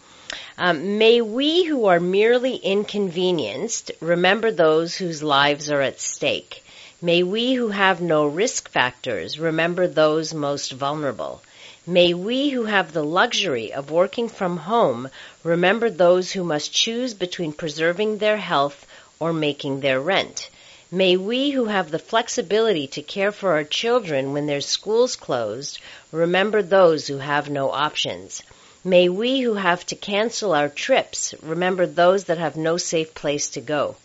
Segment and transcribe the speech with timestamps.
[0.57, 6.63] Um, may we who are merely inconvenienced remember those whose lives are at stake.
[6.99, 11.43] May we who have no risk factors remember those most vulnerable.
[11.89, 15.07] May we who have the luxury of working from home
[15.47, 18.85] remember those who must choose between preserving their health
[19.17, 20.49] or making their rent.
[20.91, 25.79] May we who have the flexibility to care for our children when their schools closed
[26.11, 28.43] remember those who have no options.
[28.83, 33.47] May we who have to cancel our trips remember those that have no safe place
[33.51, 33.95] to go.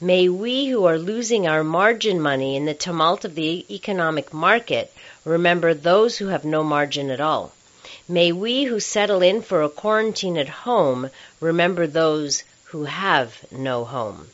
[0.00, 4.90] May we who are losing our margin money in the tumult of the economic market
[5.26, 7.52] remember those who have no margin at all.
[8.08, 13.84] May we who settle in for a quarantine at home remember those who have no
[13.84, 14.28] home.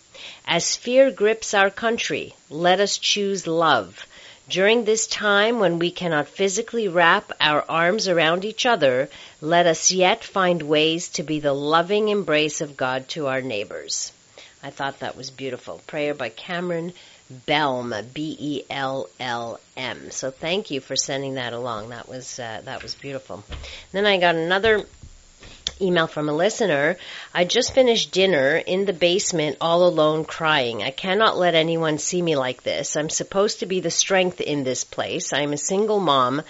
[0.46, 4.06] As fear grips our country, let us choose love.
[4.46, 9.08] During this time when we cannot physically wrap our arms around each other,
[9.40, 14.12] let us yet find ways to be the loving embrace of God to our neighbors.
[14.62, 15.80] I thought that was beautiful.
[15.86, 16.92] Prayer by Cameron
[17.46, 20.10] Bellm, B E L L M.
[20.10, 21.90] So thank you for sending that along.
[21.90, 23.44] That was uh, that was beautiful.
[23.92, 24.86] Then I got another
[25.80, 26.96] email from a listener.
[27.34, 30.82] I just finished dinner in the basement all alone crying.
[30.82, 32.96] I cannot let anyone see me like this.
[32.96, 35.32] I'm supposed to be the strength in this place.
[35.32, 36.42] I'm a single mom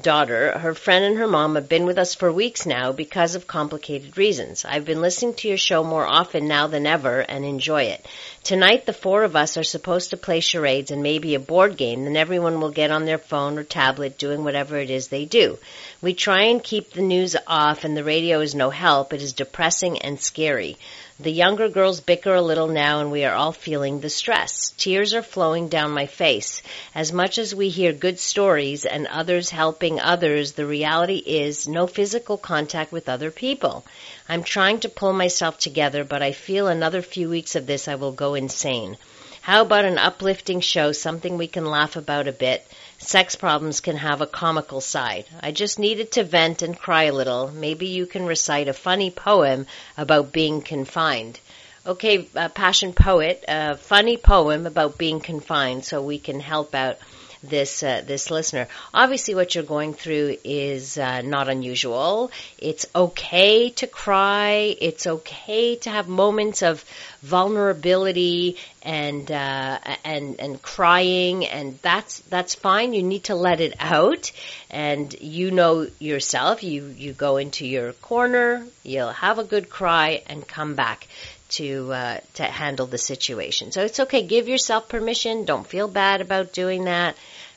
[0.00, 3.46] daughter, her friend and her mom have been with us for weeks now because of
[3.46, 4.64] complicated reasons.
[4.64, 8.06] I've been listening to your show more often now than ever and enjoy it.
[8.48, 12.04] Tonight the four of us are supposed to play charades and maybe a board game,
[12.04, 15.58] then everyone will get on their phone or tablet doing whatever it is they do.
[16.00, 19.12] We try and keep the news off and the radio is no help.
[19.12, 20.78] It is depressing and scary.
[21.20, 24.72] The younger girls bicker a little now and we are all feeling the stress.
[24.78, 26.62] Tears are flowing down my face.
[26.94, 31.88] As much as we hear good stories and others helping others, the reality is no
[31.88, 33.84] physical contact with other people.
[34.28, 37.96] I'm trying to pull myself together, but I feel another few weeks of this I
[37.96, 38.96] will go insane.
[39.40, 42.64] How about an uplifting show, something we can laugh about a bit?
[42.98, 45.24] Sex problems can have a comical side.
[45.40, 47.48] I just needed to vent and cry a little.
[47.48, 49.66] Maybe you can recite a funny poem
[49.96, 51.40] about being confined.
[51.86, 56.98] Okay, uh, passion poet, a funny poem about being confined so we can help out
[57.42, 58.68] this uh, this listener.
[58.92, 62.30] Obviously, what you're going through is uh, not unusual.
[62.58, 64.76] It's okay to cry.
[64.80, 66.84] It's okay to have moments of
[67.22, 72.92] vulnerability and uh, and and crying, and that's that's fine.
[72.92, 74.32] You need to let it out,
[74.70, 76.62] and you know yourself.
[76.62, 78.66] You you go into your corner.
[78.82, 81.06] You'll have a good cry and come back
[81.50, 83.72] to uh, to handle the situation.
[83.72, 84.22] So it's okay.
[84.22, 85.44] Give yourself permission.
[85.44, 87.16] Don't feel bad about doing that.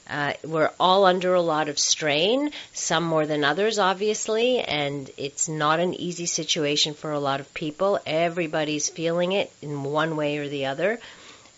[0.10, 5.48] Uh, we're all under a lot of strain, some more than others, obviously, and it's
[5.48, 7.98] not an easy situation for a lot of people.
[8.06, 11.00] Everybody's feeling it in one way or the other.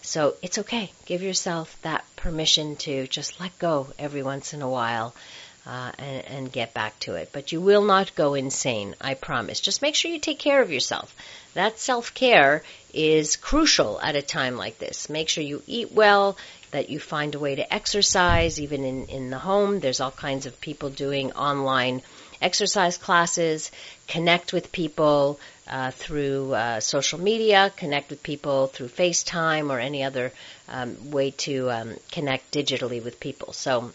[0.04, 0.92] So it's okay.
[1.06, 5.16] Give yourself that permission to just let go every once in a while
[5.65, 7.30] uh, and, and get back to it.
[7.31, 9.60] But you will not go insane, I promise.
[9.60, 11.15] Just make sure you take care of yourself.
[11.54, 12.63] That self care
[12.94, 15.10] is crucial at a time like this.
[15.10, 16.38] Make sure you eat well,
[16.71, 19.80] that you find a way to exercise, even in, in the home.
[19.80, 22.01] There's all kinds of people doing online
[22.42, 23.71] exercise classes,
[24.07, 30.04] connect with people uh, through uh, social media, connect with people through FaceTime or any
[30.04, 30.33] other
[30.68, 33.54] um, way to um, connect digitally with people.
[33.54, 33.94] So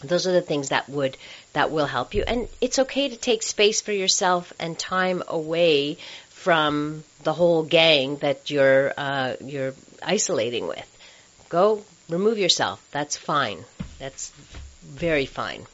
[0.00, 1.16] those are the things that would
[1.52, 2.24] that will help you.
[2.26, 5.98] And it's okay to take space for yourself and time away
[6.30, 10.88] from the whole gang that you're uh, you're isolating with.
[11.48, 12.84] Go remove yourself.
[12.90, 13.64] That's fine.
[13.98, 14.30] That's
[14.82, 15.66] very fine.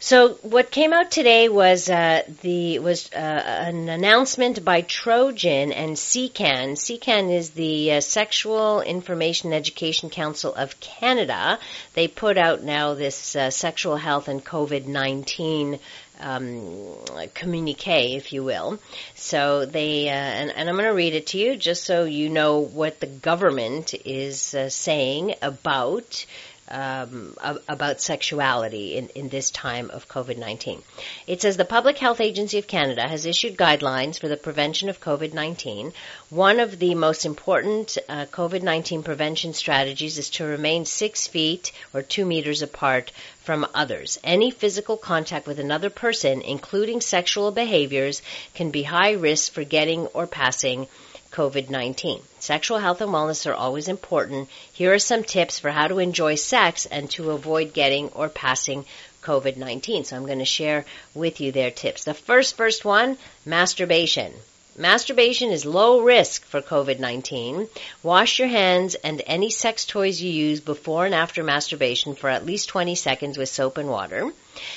[0.00, 5.96] So what came out today was uh, the was uh, an announcement by Trojan and
[5.96, 6.76] SIECCAN.
[6.76, 11.58] SIECCAN is the uh, Sexual Information Education Council of Canada.
[11.94, 15.80] They put out now this uh, sexual health and COVID nineteen
[16.20, 16.94] um,
[17.34, 18.78] communique, if you will.
[19.16, 22.28] So they, uh, and, and, I'm going to read it to you just so you
[22.28, 26.24] know what the government is uh, saying about
[26.70, 27.36] um,
[27.68, 30.82] about sexuality in, in this time of COVID-19.
[31.26, 35.00] It says the Public Health Agency of Canada has issued guidelines for the prevention of
[35.00, 35.92] COVID-19.
[36.30, 42.02] One of the most important uh, COVID-19 prevention strategies is to remain six feet or
[42.02, 43.12] two meters apart
[43.42, 44.18] from others.
[44.22, 48.20] Any physical contact with another person, including sexual behaviors,
[48.54, 50.86] can be high risk for getting or passing
[51.32, 52.22] COVID-19.
[52.38, 54.48] Sexual health and wellness are always important.
[54.72, 58.84] Here are some tips for how to enjoy sex and to avoid getting or passing
[59.22, 60.06] COVID-19.
[60.06, 60.84] So I'm going to share
[61.14, 62.04] with you their tips.
[62.04, 64.32] The first, first one, masturbation.
[64.80, 67.68] Masturbation is low risk for COVID-19.
[68.04, 72.46] Wash your hands and any sex toys you use before and after masturbation for at
[72.46, 74.30] least 20 seconds with soap and water.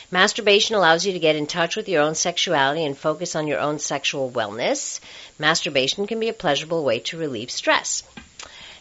[0.09, 3.59] Masturbation allows you to get in touch with your own sexuality and focus on your
[3.59, 4.99] own sexual wellness.
[5.37, 8.01] Masturbation can be a pleasurable way to relieve stress.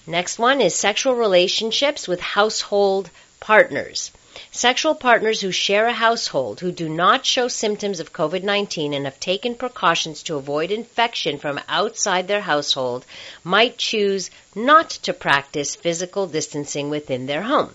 [0.07, 4.11] Next one is sexual relationships with household partners.
[4.53, 9.19] Sexual partners who share a household who do not show symptoms of COVID-19 and have
[9.19, 13.05] taken precautions to avoid infection from outside their household
[13.43, 17.75] might choose not to practice physical distancing within their home.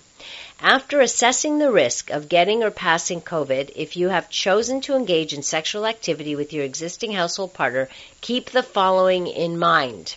[0.62, 5.34] After assessing the risk of getting or passing COVID, if you have chosen to engage
[5.34, 7.90] in sexual activity with your existing household partner,
[8.22, 10.16] keep the following in mind.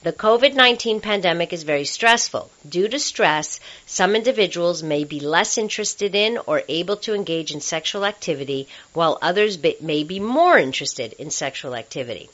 [0.00, 2.52] The COVID-19 pandemic is very stressful.
[2.68, 7.60] Due to stress, some individuals may be less interested in or able to engage in
[7.60, 12.30] sexual activity, while others may be more interested in sexual activity.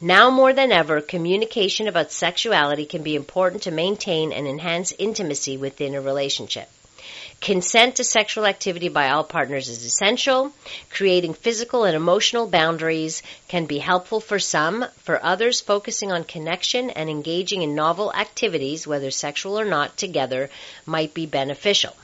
[0.00, 5.56] Now more than ever, communication about sexuality can be important to maintain and enhance intimacy
[5.56, 6.70] within a relationship.
[7.40, 10.52] Consent to sexual activity by all partners is essential.
[10.90, 14.84] Creating physical and emotional boundaries can be helpful for some.
[14.98, 20.50] For others, focusing on connection and engaging in novel activities, whether sexual or not, together
[20.84, 21.94] might be beneficial.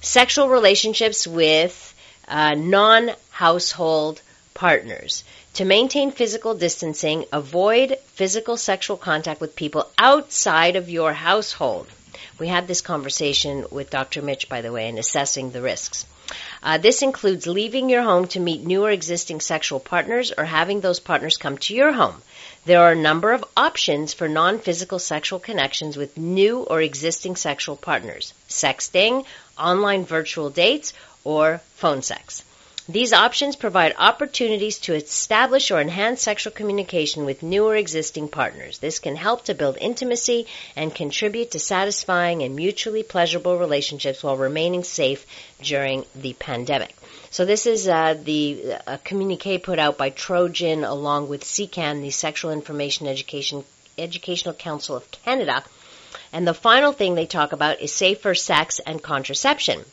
[0.00, 1.94] Sexual relationships with
[2.28, 4.22] uh, non-household
[4.54, 5.24] partners.
[5.54, 11.88] To maintain physical distancing, avoid physical sexual contact with people outside of your household.
[12.38, 14.20] We had this conversation with Dr.
[14.20, 16.04] Mitch, by the way, in assessing the risks.
[16.62, 20.80] Uh, this includes leaving your home to meet new or existing sexual partners or having
[20.80, 22.22] those partners come to your home.
[22.64, 27.76] There are a number of options for non-physical sexual connections with new or existing sexual
[27.76, 28.32] partners.
[28.48, 29.24] Sexting,
[29.58, 30.92] online virtual dates,
[31.22, 32.42] or phone sex.
[32.86, 38.76] These options provide opportunities to establish or enhance sexual communication with new or existing partners.
[38.76, 40.46] This can help to build intimacy
[40.76, 45.24] and contribute to satisfying and mutually pleasurable relationships while remaining safe
[45.62, 46.94] during the pandemic.
[47.30, 52.52] So this is uh, the communique put out by Trojan along with SIECCAN, the Sexual
[52.52, 53.64] Information Education
[53.96, 55.64] Educational Council of Canada.
[56.34, 59.86] And the final thing they talk about is safer sex and contraception.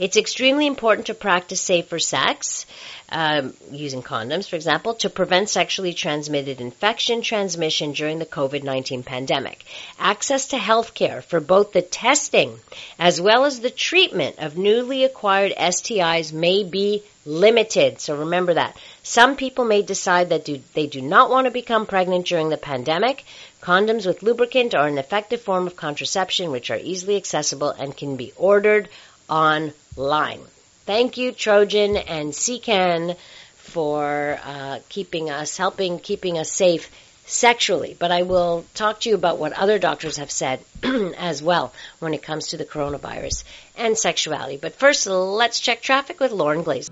[0.00, 2.64] It's extremely important to practice safer sex,
[3.10, 9.62] um, using condoms, for example, to prevent sexually transmitted infection transmission during the COVID-19 pandemic.
[9.98, 12.58] Access to health care for both the testing
[12.98, 18.00] as well as the treatment of newly acquired STIs may be limited.
[18.00, 18.76] So remember that.
[19.02, 22.56] Some people may decide that do, they do not want to become pregnant during the
[22.56, 23.24] pandemic.
[23.60, 28.16] Condoms with lubricant are an effective form of contraception which are easily accessible and can
[28.16, 28.88] be ordered
[29.30, 30.40] online.
[30.86, 33.16] Thank you, Trojan and SIECCAN,
[33.54, 36.90] for uh, keeping us, helping keeping us safe
[37.26, 37.96] sexually.
[37.98, 42.12] But I will talk to you about what other doctors have said as well when
[42.12, 43.44] it comes to the coronavirus
[43.76, 44.56] and sexuality.
[44.56, 46.90] But first, let's check traffic with Lauren Glazer.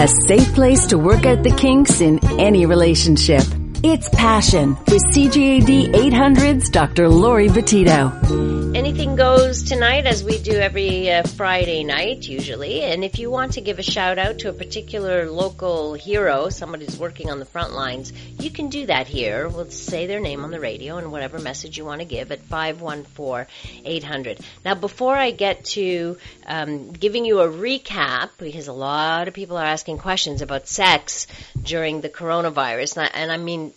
[0.00, 3.42] A safe place to work out the kinks in any relationship.
[3.80, 7.08] It's Passion with CJAD 800's Dr.
[7.08, 8.74] Laurie Betito.
[8.74, 12.82] anything goes tonight as we do every uh, Friday night usually.
[12.82, 16.86] And if you want to give a shout out to a particular local hero, somebody
[16.86, 19.48] who's working on the front lines, you can do that here.
[19.48, 22.48] We'll say their name on the radio and whatever message you want to give at
[22.48, 24.40] 514-800.
[24.64, 29.56] Now before I get to um, giving you a recap, because a lot of people
[29.56, 31.28] are asking questions about sex
[31.62, 33.67] during the coronavirus, and I, and I mean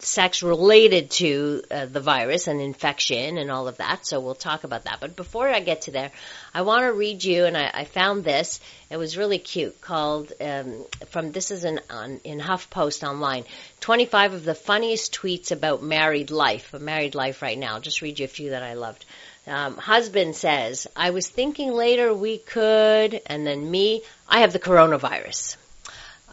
[0.00, 4.06] sex related to uh, the virus and infection and all of that.
[4.06, 4.98] So we'll talk about that.
[5.00, 6.10] But before I get to there,
[6.54, 8.60] I want to read you, and I, I, found this.
[8.90, 9.80] It was really cute.
[9.80, 13.44] Called um, from this is in on, in HuffPost online.
[13.80, 16.72] Twenty five of the funniest tweets about married life.
[16.78, 17.74] Married life right now.
[17.74, 19.04] I'll just read you a few that I loved.
[19.46, 24.58] Um, husband says, "I was thinking later we could," and then me, I have the
[24.58, 25.56] coronavirus.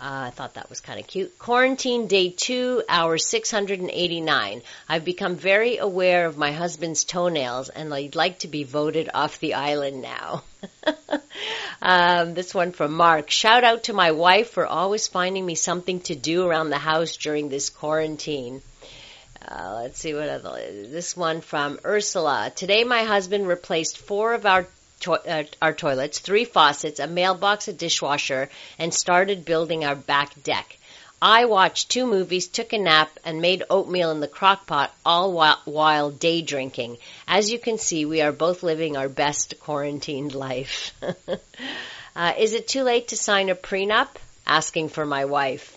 [0.06, 1.40] Uh, I thought that was kind of cute.
[1.40, 4.62] Quarantine day two, hour 689.
[4.88, 9.40] I've become very aware of my husband's toenails and I'd like to be voted off
[9.40, 10.44] the island now.
[11.82, 13.32] um, this one from Mark.
[13.32, 17.18] Shout out to my wife for always finding me something to do around the house
[17.18, 18.62] during this quarantine.
[19.42, 20.52] Uh, let's see what other.
[20.88, 22.52] This one from Ursula.
[22.56, 24.68] Today, my husband replaced four of our
[25.02, 30.32] to- uh, our toilets, three faucets, a mailbox, a dishwasher, and started building our back
[30.44, 30.78] deck.
[31.22, 35.32] I watched two movies, took a nap, and made oatmeal in the crock pot, all
[35.32, 36.98] while, while day drinking.
[37.28, 40.94] As you can see, we are both living our best quarantined life.
[42.16, 44.10] uh, is it too late to sign a prenup?
[44.46, 45.75] Asking for my wife.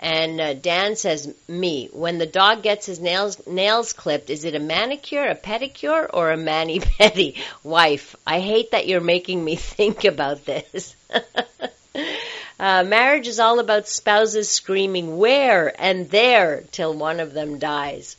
[0.00, 1.88] And uh, Dan says, "Me.
[1.92, 6.30] When the dog gets his nails nails clipped, is it a manicure, a pedicure, or
[6.30, 10.96] a mani pedi?" Wife, I hate that you're making me think about this.
[12.58, 18.16] uh, marriage is all about spouses screaming "where" and "there" till one of them dies.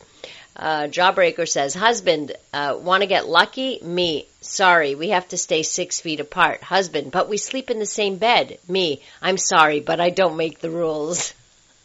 [0.55, 3.79] Uh, Jawbreaker says, "Husband, uh, want to get lucky?
[3.81, 4.25] Me.
[4.39, 6.63] Sorry, we have to stay six feet apart.
[6.63, 8.59] Husband, but we sleep in the same bed.
[8.67, 9.01] Me.
[9.21, 11.33] I'm sorry, but I don't make the rules."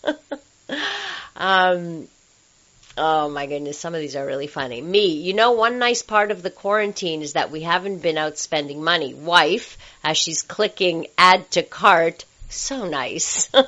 [1.36, 2.08] um,
[2.96, 4.80] oh my goodness, some of these are really funny.
[4.80, 8.38] Me, you know, one nice part of the quarantine is that we haven't been out
[8.38, 9.14] spending money.
[9.14, 13.50] Wife, as she's clicking add to cart, so nice.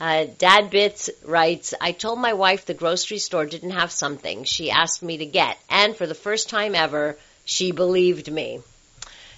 [0.00, 4.70] Uh, Dad Bits writes, I told my wife the grocery store didn't have something she
[4.70, 8.62] asked me to get, and for the first time ever, she believed me.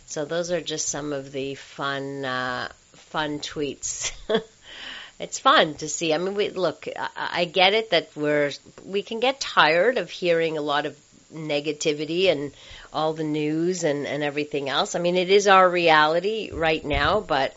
[0.06, 4.12] So those are just some of the fun, uh, fun tweets.
[5.22, 6.12] it's fun to see.
[6.12, 6.88] I mean, we look.
[6.96, 8.50] I, I get it that we're
[8.84, 10.98] we can get tired of hearing a lot of
[11.32, 12.52] negativity and
[12.92, 14.94] all the news and and everything else.
[14.96, 17.56] I mean, it is our reality right now, but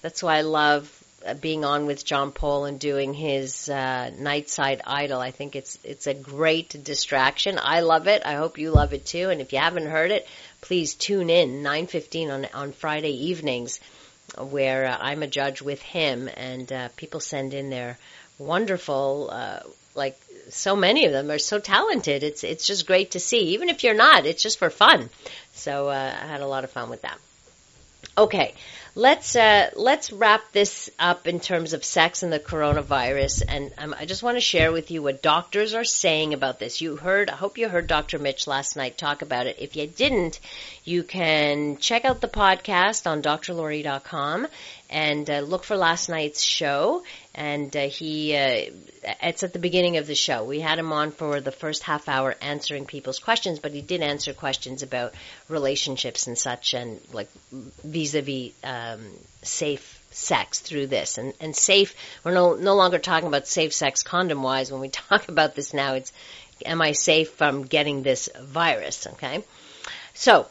[0.00, 0.90] that's why I love
[1.24, 5.20] uh, being on with John Paul and doing his uh, Nightside Idol.
[5.20, 7.58] I think it's it's a great distraction.
[7.60, 8.22] I love it.
[8.24, 9.28] I hope you love it too.
[9.28, 10.26] And if you haven't heard it,
[10.62, 13.80] please tune in 9:15 on on Friday evenings
[14.38, 17.98] where uh, I'm a judge with him, and uh, people send in their
[18.38, 19.60] wonderful, uh,
[19.94, 20.18] like
[20.50, 22.22] so many of them are so talented.
[22.22, 23.54] It's it's just great to see.
[23.54, 25.10] Even if you're not, it's just for fun.
[25.52, 27.18] So uh, I had a lot of fun with that.
[28.16, 28.54] Okay,
[28.94, 33.94] let's uh, let's wrap this up in terms of sex and the coronavirus, and um,
[33.98, 36.80] I just want to share with you what doctors are saying about this.
[36.80, 38.18] You heard, I hope you heard Dr.
[38.18, 39.56] Mitch last night talk about it.
[39.58, 40.40] If you didn't,
[40.84, 44.46] you can check out the podcast on drlaurie.com
[44.90, 47.02] and uh, look for last night's show.
[47.34, 48.70] And uh, he, uh,
[49.22, 50.44] it's at the beginning of the show.
[50.44, 54.02] We had him on for the first half hour answering people's questions, but he did
[54.02, 55.14] answer questions about
[55.48, 59.00] relationships and such, and like vis-a-vis um,
[59.42, 61.16] safe sex through this.
[61.16, 64.70] And, and safe, we're no, no longer talking about safe sex condom wise.
[64.70, 66.12] When we talk about this now, it's,
[66.66, 69.06] am I safe from getting this virus?
[69.06, 69.42] Okay.
[70.14, 70.46] So,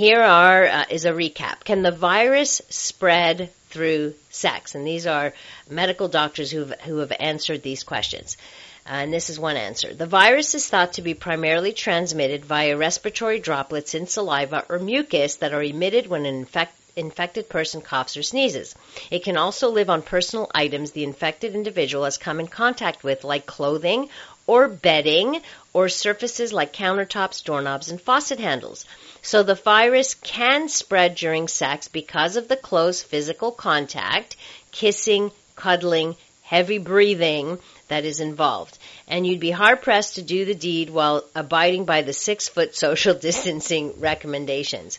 [0.00, 1.62] here are uh, is a recap.
[1.62, 4.74] Can the virus spread through sex?
[4.74, 5.34] And these are
[5.68, 8.38] medical doctors who who have answered these questions.
[8.86, 9.92] Uh, and this is one answer.
[9.92, 15.36] The virus is thought to be primarily transmitted via respiratory droplets in saliva or mucus
[15.36, 18.74] that are emitted when an infect, infected person coughs or sneezes.
[19.10, 23.22] It can also live on personal items the infected individual has come in contact with,
[23.22, 24.08] like clothing
[24.50, 25.40] or bedding
[25.72, 28.84] or surfaces like countertops, doorknobs, and faucet handles.
[29.22, 34.34] So the virus can spread during sex because of the close physical contact,
[34.72, 38.76] kissing, cuddling, heavy breathing that is involved.
[39.06, 42.74] And you'd be hard pressed to do the deed while abiding by the six foot
[42.74, 44.98] social distancing recommendations.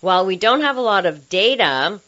[0.00, 2.00] While we don't have a lot of data,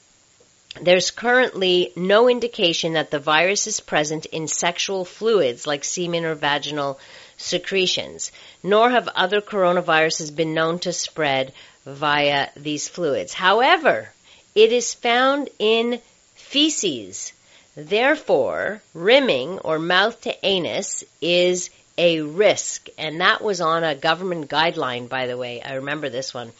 [0.80, 6.34] there's currently no indication that the virus is present in sexual fluids like semen or
[6.34, 6.98] vaginal
[7.36, 11.52] secretions, nor have other coronaviruses been known to spread
[11.84, 13.34] via these fluids.
[13.34, 14.12] However,
[14.54, 16.00] it is found in
[16.34, 17.32] feces.
[17.74, 22.88] Therefore, rimming or mouth to anus is a risk.
[22.98, 25.62] And that was on a government guideline, by the way.
[25.62, 26.52] I remember this one.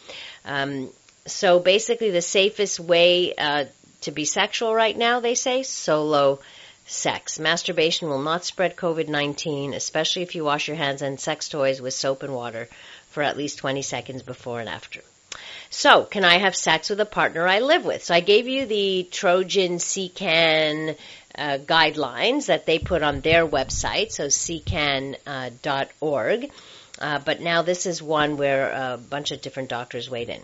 [0.44, 0.90] Um,
[1.26, 3.66] so basically, the safest way uh,
[4.02, 6.40] to be sexual right now, they say, solo
[6.86, 7.38] sex.
[7.38, 11.80] Masturbation will not spread COVID 19, especially if you wash your hands and sex toys
[11.80, 12.68] with soap and water
[13.10, 15.00] for at least 20 seconds before and after.
[15.70, 18.04] So, can I have sex with a partner I live with?
[18.04, 20.96] So I gave you the Trojan SIECCAN
[21.34, 26.44] uh, guidelines that they put on their website, so sieccan.org.
[26.44, 26.48] Uh,
[27.00, 30.42] uh, but now this is one where a bunch of different doctors weighed in.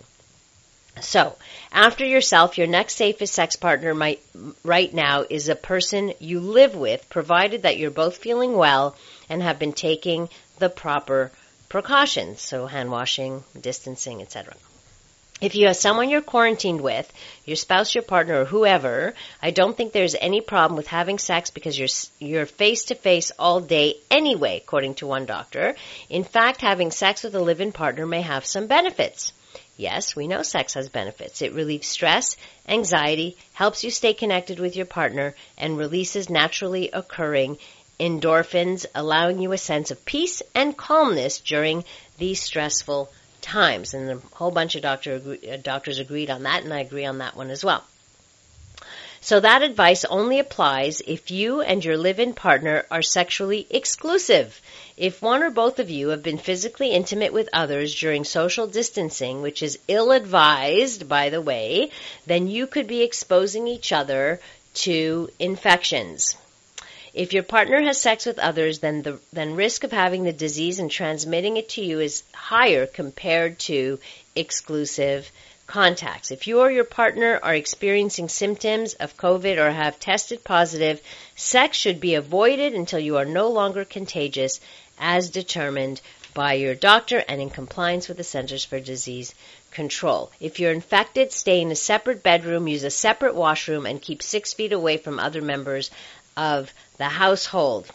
[1.01, 1.35] So,
[1.71, 4.21] after yourself, your next safest sex partner might,
[4.63, 8.95] right now is a person you live with, provided that you're both feeling well
[9.29, 10.29] and have been taking
[10.59, 11.31] the proper
[11.69, 14.53] precautions, so hand washing, distancing, etc.
[15.41, 17.11] If you have someone you're quarantined with,
[17.45, 21.49] your spouse, your partner, or whoever, I don't think there's any problem with having sex
[21.49, 21.87] because you're
[22.19, 25.75] you're face to face all day anyway, according to one doctor.
[26.09, 29.31] In fact, having sex with a live-in partner may have some benefits.
[29.79, 31.41] Yes, we know sex has benefits.
[31.41, 32.35] It relieves stress,
[32.67, 37.57] anxiety, helps you stay connected with your partner, and releases naturally occurring
[37.97, 41.85] endorphins, allowing you a sense of peace and calmness during
[42.17, 43.09] these stressful
[43.39, 43.93] times.
[43.93, 47.19] And a whole bunch of doctor, uh, doctors agreed on that, and I agree on
[47.19, 47.85] that one as well.
[49.21, 54.61] So that advice only applies if you and your live-in partner are sexually exclusive.
[54.95, 59.41] If one or both of you have been physically intimate with others during social distancing,
[59.41, 61.91] which is ill-advised, by the way,
[62.25, 64.39] then you could be exposing each other
[64.73, 66.37] to infections.
[67.13, 70.79] If your partner has sex with others, then the then risk of having the disease
[70.79, 73.99] and transmitting it to you is higher compared to
[74.35, 75.29] exclusive
[75.69, 76.31] contacts.
[76.31, 80.99] If you or your partner are experiencing symptoms of COVID or have tested positive,
[81.35, 84.59] sex should be avoided until you are no longer contagious
[84.97, 86.01] as determined
[86.33, 89.35] by your doctor and in compliance with the Centers for Disease
[89.69, 90.31] Control.
[90.39, 94.53] If you're infected, stay in a separate bedroom, use a separate washroom, and keep six
[94.53, 95.91] feet away from other members
[96.35, 97.85] of the household.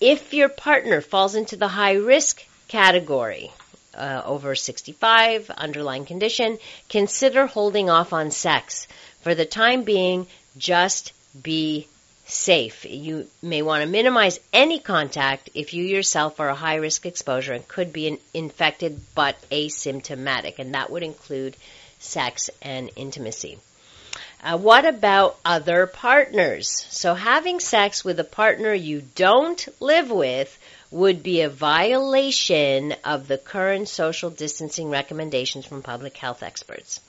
[0.00, 3.52] If your partner falls into the high risk category,
[3.94, 8.86] uh, over 65, underlying condition, consider holding off on sex.
[9.22, 10.26] For the time being,
[10.56, 11.86] just be
[12.24, 12.84] safe.
[12.84, 17.52] You may want to minimize any contact if you yourself are a high risk exposure
[17.52, 21.56] and could be infected but asymptomatic, and that would include
[21.98, 23.58] sex and intimacy.
[24.42, 26.86] Uh, what about other partners?
[26.88, 30.58] So having sex with a partner you don't live with
[30.90, 37.00] would be a violation of the current social distancing recommendations from public health experts.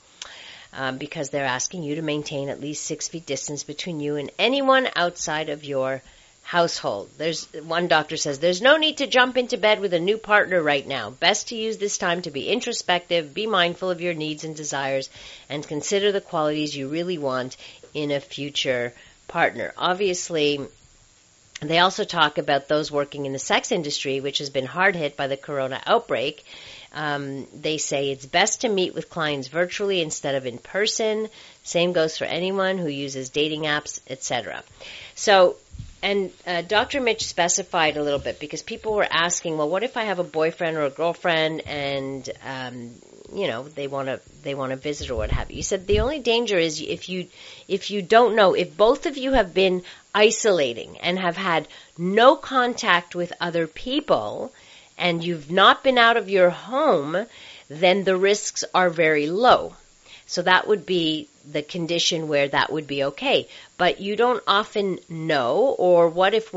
[0.74, 4.30] Um, because they're asking you to maintain at least six feet distance between you and
[4.38, 6.00] anyone outside of your
[6.42, 7.08] household.
[7.18, 10.62] There's one doctor says there's no need to jump into bed with a new partner
[10.62, 11.10] right now.
[11.10, 15.08] Best to use this time to be introspective, be mindful of your needs and desires,
[15.48, 17.56] and consider the qualities you really want
[17.94, 18.92] in a future
[19.28, 19.72] partner.
[19.76, 20.60] Obviously,
[21.70, 25.16] they also talk about those working in the sex industry, which has been hard hit
[25.16, 26.44] by the corona outbreak.
[26.92, 31.28] Um, they say it's best to meet with clients virtually instead of in person.
[31.62, 34.62] Same goes for anyone who uses dating apps, etc.
[35.14, 35.56] So,
[36.02, 37.00] and uh, Dr.
[37.00, 40.24] Mitch specified a little bit because people were asking, well, what if I have a
[40.24, 42.90] boyfriend or a girlfriend and um,
[43.34, 45.58] you know they want to they want to visit or what have you.
[45.58, 47.28] You said the only danger is if you
[47.68, 49.82] if you don't know if both of you have been
[50.14, 54.52] isolating and have had no contact with other people
[54.98, 57.26] and you've not been out of your home,
[57.68, 59.74] then the risks are very low.
[60.26, 63.48] So that would be the condition where that would be okay.
[63.76, 66.54] But you don't often know, or what if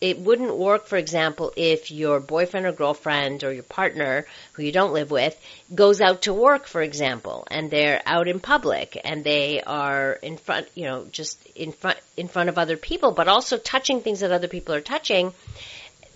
[0.00, 4.70] it wouldn't work, for example, if your boyfriend or girlfriend or your partner, who you
[4.70, 5.38] don't live with,
[5.74, 10.36] goes out to work, for example, and they're out in public and they are in
[10.36, 14.20] front, you know, just in front, in front of other people, but also touching things
[14.20, 15.32] that other people are touching,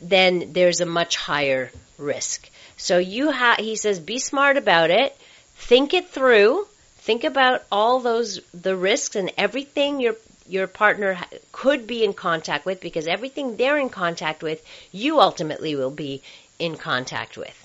[0.01, 2.49] then there's a much higher risk.
[2.77, 5.17] So you have, he says, be smart about it,
[5.57, 6.67] think it through,
[6.99, 10.17] think about all those, the risks and everything you're
[10.53, 11.19] your partner
[11.51, 14.63] could be in contact with because everything they're in contact with,
[14.93, 16.23] you ultimately will be
[16.59, 17.57] in contact with.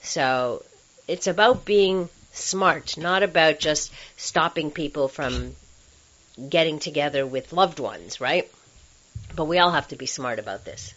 [0.00, 0.64] So
[1.06, 5.54] it's about being smart, not about just stopping people from
[6.48, 8.50] getting together with loved ones, right?
[9.36, 10.94] But we all have to be smart about this.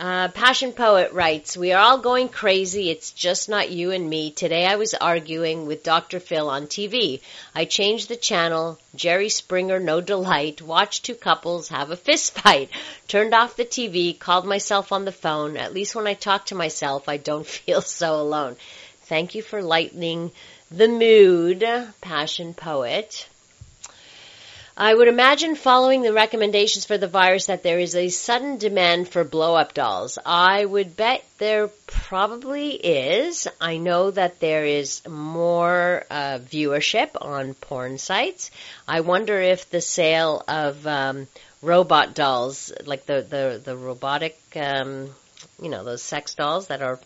[0.00, 2.88] Uh, Passion Poet writes, We are all going crazy.
[2.88, 4.30] It's just not you and me.
[4.30, 6.20] Today I was arguing with Dr.
[6.20, 7.20] Phil on TV.
[7.54, 8.78] I changed the channel.
[8.94, 10.62] Jerry Springer, no delight.
[10.62, 12.70] Watched two couples have a fist fight.
[13.08, 14.18] Turned off the TV.
[14.18, 15.58] Called myself on the phone.
[15.58, 18.56] At least when I talk to myself, I don't feel so alone.
[19.02, 20.32] Thank you for lightening
[20.70, 21.62] the mood,
[22.00, 23.26] Passion Poet.
[24.76, 29.08] I would imagine following the recommendations for the virus that there is a sudden demand
[29.08, 30.18] for blow up dolls.
[30.24, 33.48] I would bet there probably is.
[33.60, 38.50] I know that there is more uh, viewership on porn sites.
[38.86, 41.26] I wonder if the sale of um,
[41.62, 45.10] robot dolls, like the the the robotic, um,
[45.60, 46.98] you know, those sex dolls that are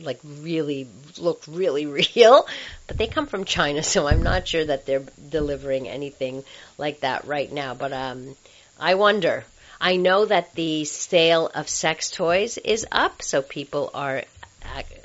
[0.00, 2.46] like really look really real,
[2.86, 6.44] but they come from China, so I'm not sure that they're delivering anything
[6.76, 7.74] like that right now.
[7.74, 8.36] But um,
[8.78, 9.44] I wonder.
[9.80, 14.24] I know that the sale of sex toys is up, so people are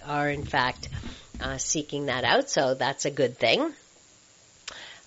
[0.06, 0.89] are in fact
[1.39, 2.49] uh, seeking that out.
[2.49, 3.73] So that's a good thing.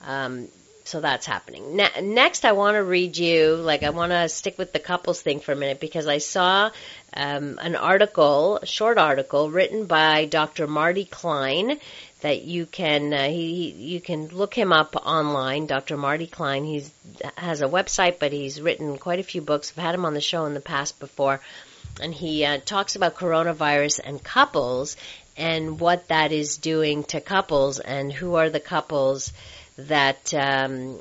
[0.02, 0.48] Um,
[0.86, 1.76] so that's happening.
[1.76, 5.20] Ne- next, I want to read you, like, I want to stick with the couples
[5.20, 6.70] thing for a minute because I saw
[7.12, 10.66] um, an article, a short article, written by Dr.
[10.66, 11.80] Marty Klein
[12.20, 15.66] that you can uh, he you can look him up online.
[15.66, 15.96] Dr.
[15.96, 16.64] Marty Klein.
[16.64, 16.90] He's
[17.36, 19.72] has a website, but he's written quite a few books.
[19.76, 21.40] I've had him on the show in the past before,
[22.00, 24.96] and he uh, talks about coronavirus and couples
[25.36, 29.32] and what that is doing to couples and who are the couples
[29.76, 30.98] that um,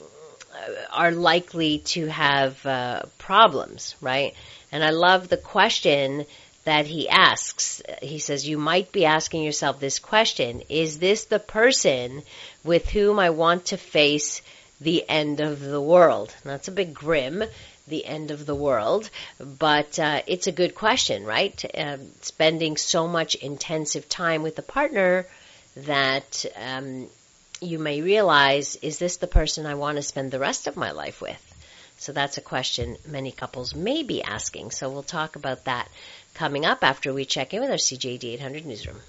[0.91, 4.33] are likely to have uh, problems, right?
[4.71, 6.25] And I love the question
[6.65, 7.81] that he asks.
[8.01, 12.23] He says, You might be asking yourself this question Is this the person
[12.63, 14.41] with whom I want to face
[14.81, 16.33] the end of the world?
[16.43, 17.43] And that's a bit grim,
[17.87, 19.09] the end of the world,
[19.39, 21.63] but uh, it's a good question, right?
[21.77, 25.27] Um, spending so much intensive time with a partner
[25.77, 27.07] that um,
[27.61, 30.91] you may realize, is this the person I want to spend the rest of my
[30.91, 31.41] life with?
[31.97, 34.71] So that's a question many couples may be asking.
[34.71, 35.89] So we'll talk about that
[36.33, 38.99] coming up after we check in with our CJAD 800 newsroom.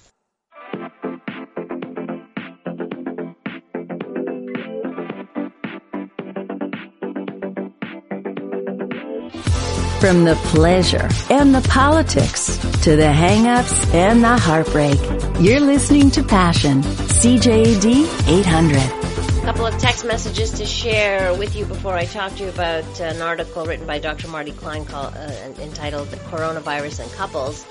[9.99, 14.99] From the pleasure and the politics to the hangups and the heartbreak,
[15.41, 16.81] you're listening to Passion,
[17.17, 22.43] CJAD 800 A couple of text messages to share with you before I talk to
[22.43, 24.27] you about an article written by Dr.
[24.27, 27.65] Marty Klein called, uh, entitled Coronavirus and Couples.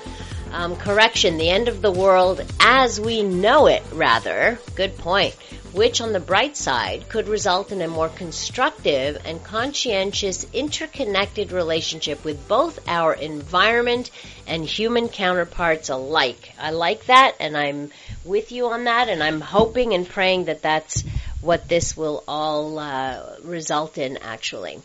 [0.51, 4.59] Um, correction, the end of the world as we know it, rather.
[4.75, 5.33] Good point
[5.77, 12.25] which on the bright side could result in a more constructive and conscientious interconnected relationship
[12.25, 14.09] with both our environment
[14.47, 16.51] and human counterparts alike.
[16.59, 17.91] I like that and I'm
[18.25, 21.03] with you on that and I'm hoping and praying that that's
[21.41, 24.81] what this will all uh, result in actually.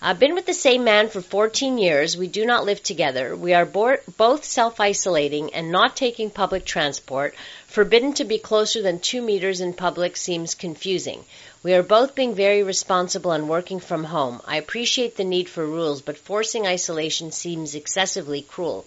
[0.00, 2.16] I've been with the same man for 14 years.
[2.16, 3.34] We do not live together.
[3.34, 7.34] We are bo- both self-isolating and not taking public transport.
[7.66, 11.24] Forbidden to be closer than two meters in public seems confusing.
[11.64, 14.40] We are both being very responsible and working from home.
[14.46, 18.86] I appreciate the need for rules, but forcing isolation seems excessively cruel.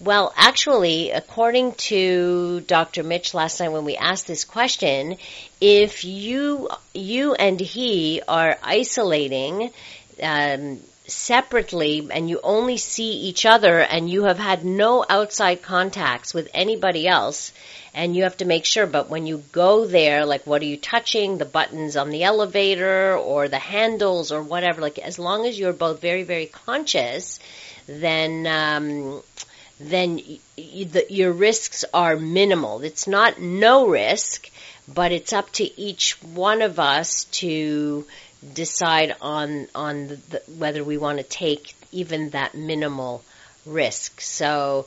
[0.00, 3.04] Well, actually, according to Dr.
[3.04, 5.18] Mitch last night when we asked this question,
[5.60, 9.70] if you, you and he are isolating,
[10.22, 16.34] um, separately and you only see each other and you have had no outside contacts
[16.34, 17.52] with anybody else
[17.94, 20.76] and you have to make sure but when you go there like what are you
[20.76, 21.38] touching?
[21.38, 25.72] The buttons on the elevator or the handles or whatever like as long as you're
[25.72, 27.40] both very very conscious
[27.86, 29.22] then um,
[29.80, 30.20] then
[30.56, 32.82] the, your risks are minimal.
[32.82, 34.50] It's not no risk
[34.92, 38.06] but it's up to each one of us to
[38.54, 43.24] decide on on the, the, whether we want to take even that minimal
[43.66, 44.20] risk.
[44.20, 44.86] So,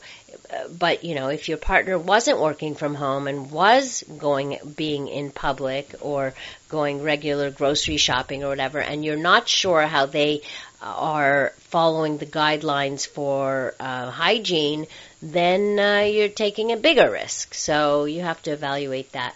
[0.52, 5.08] uh, but you know, if your partner wasn't working from home and was going being
[5.08, 6.34] in public or
[6.68, 10.42] going regular grocery shopping or whatever, and you're not sure how they
[10.82, 14.86] are following the guidelines for uh, hygiene,
[15.22, 17.54] then uh, you're taking a bigger risk.
[17.54, 19.34] So you have to evaluate that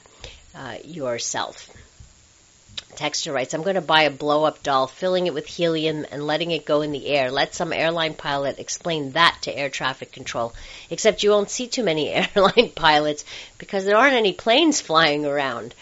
[0.54, 1.70] uh, yourself.
[2.96, 6.26] Texter writes, I'm going to buy a blow up doll, filling it with helium and
[6.26, 7.30] letting it go in the air.
[7.30, 10.54] Let some airline pilot explain that to air traffic control.
[10.90, 13.24] Except you won't see too many airline pilots
[13.58, 15.74] because there aren't any planes flying around.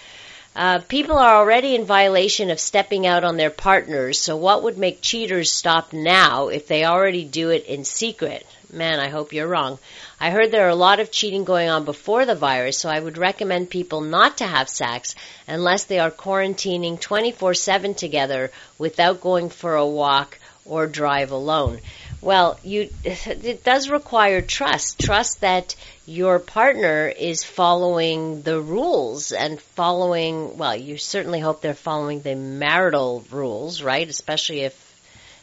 [0.56, 4.78] Uh, people are already in violation of stepping out on their partners, so what would
[4.78, 8.46] make cheaters stop now if they already do it in secret?
[8.72, 9.78] Man, I hope you're wrong.
[10.24, 12.98] I heard there are a lot of cheating going on before the virus, so I
[12.98, 15.14] would recommend people not to have sex
[15.46, 21.78] unless they are quarantining 24-7 together without going for a walk or drive alone.
[22.22, 24.98] Well, you, it does require trust.
[24.98, 31.74] Trust that your partner is following the rules and following, well, you certainly hope they're
[31.74, 34.08] following the marital rules, right?
[34.08, 34.84] Especially if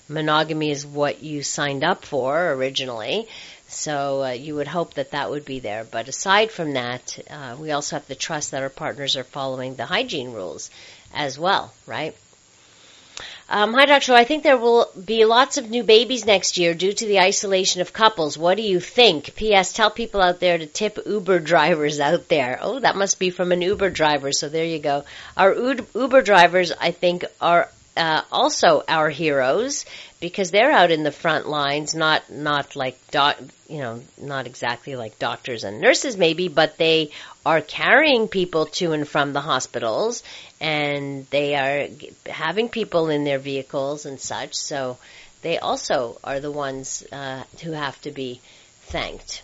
[0.10, 3.28] monogamy is what you signed up for originally.
[3.71, 5.86] So uh, you would hope that that would be there.
[5.86, 9.75] But aside from that, uh, we also have to trust that our partners are following
[9.75, 10.69] the hygiene rules
[11.13, 12.13] as well, right?
[13.49, 14.13] Um, hi, Dr.
[14.13, 17.81] I think there will be lots of new babies next year due to the isolation
[17.81, 18.38] of couples.
[18.38, 19.36] What do you think?
[19.36, 19.73] P.S.
[19.73, 22.60] Tell people out there to tip Uber drivers out there.
[22.62, 24.31] Oh, that must be from an Uber driver.
[24.34, 25.05] So there you go.
[25.36, 25.53] Our
[25.95, 29.86] Uber drivers, I think, are uh, also our heroes
[30.19, 34.95] because they're out in the front lines, not not like doc, you know, not exactly
[34.95, 37.12] like doctors and nurses maybe, but they
[37.45, 40.23] are carrying people to and from the hospitals,
[40.60, 41.88] and they are
[42.32, 44.54] having people in their vehicles and such.
[44.54, 44.97] So
[45.41, 48.39] they also are the ones uh, who have to be
[48.84, 49.41] thanked.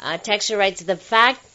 [0.00, 1.49] Uh, Texture writes, the fact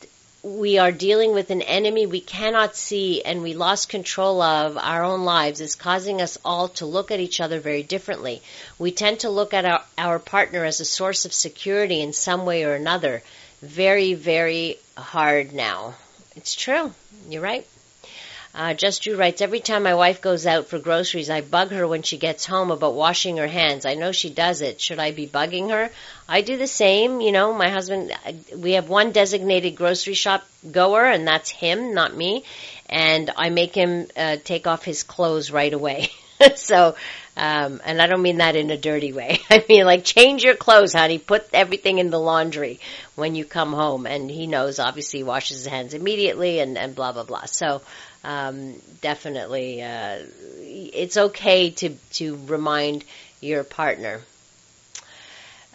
[0.46, 5.04] we are dealing with an enemy we cannot see and we lost control of our
[5.04, 8.44] own lives is causing us all to look at each other very differently.
[8.78, 12.46] We tend to look at our, our partner as a source of security in some
[12.46, 13.24] way or another.
[13.64, 15.96] Very, very hard now.
[16.36, 16.94] It's true.
[17.28, 17.66] You're right.
[18.56, 21.86] Uh, Just Drew writes, every time my wife goes out for groceries, I bug her
[21.86, 23.86] when she gets home about washing her hands.
[23.86, 24.80] I know she does it.
[24.80, 25.92] Should I be bugging her?
[26.30, 27.20] I do the same.
[27.20, 28.14] You know, my husband,
[28.56, 32.46] we have one designated grocery shop goer, and that's him, not me.
[32.90, 36.12] And I make him uh, take off his clothes right away.
[36.56, 36.96] so,
[37.36, 39.40] um, and I don't mean that in a dirty way.
[39.50, 41.18] I mean like change your clothes, honey.
[41.18, 42.80] Put everything in the laundry
[43.16, 44.06] when you come home.
[44.06, 47.46] And he knows, obviously, he washes his hands immediately and, and blah, blah, blah.
[47.46, 47.82] So,
[48.26, 50.18] um, definitely, uh,
[50.58, 53.06] it's okay to to remind
[53.40, 54.22] your partner.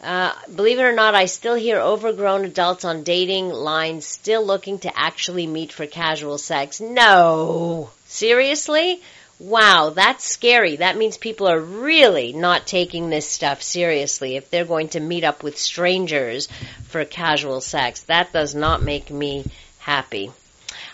[0.02, 4.78] Uh, believe it or not, I still hear overgrown adults on dating lines still looking
[4.80, 6.80] to actually meet for casual sex.
[6.80, 9.00] No, seriously.
[9.38, 10.76] Wow, that's scary.
[10.76, 15.22] That means people are really not taking this stuff seriously if they're going to meet
[15.22, 16.48] up with strangers
[16.88, 18.00] for casual sex.
[18.02, 19.44] That does not make me
[19.78, 20.32] happy.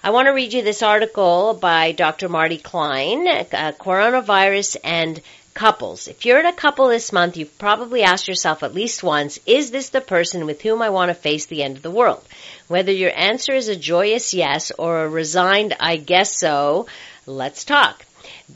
[0.06, 2.28] I want to read you this article by Dr.
[2.28, 5.20] Marty Klein, uh, Coronavirus and
[5.52, 6.06] Couples.
[6.06, 9.72] If you're in a couple this month, you've probably asked yourself at least once, is
[9.72, 12.22] this the person with whom I want to face the end of the world?
[12.68, 16.86] Whether your answer is a joyous yes or a resigned I guess so,
[17.26, 18.04] let's talk.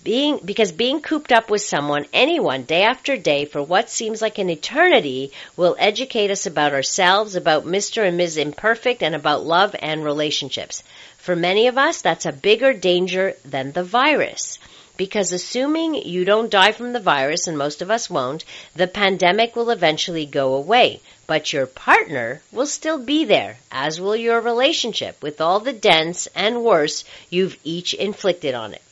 [0.05, 4.39] Being, because being cooped up with someone, anyone, day after day for what seems like
[4.39, 8.07] an eternity will educate us about ourselves, about Mr.
[8.07, 8.37] and Ms.
[8.37, 10.85] Imperfect, and about love and relationships.
[11.19, 14.61] For many of us, that's a bigger danger than the virus.
[14.97, 18.45] Because assuming you don't die from the virus, and most of us won't,
[18.77, 21.01] the pandemic will eventually go away.
[21.27, 26.29] But your partner will still be there, as will your relationship, with all the dents
[26.37, 28.83] and worse you've each inflicted on it.